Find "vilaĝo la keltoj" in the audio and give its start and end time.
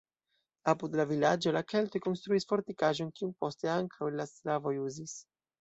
1.11-2.01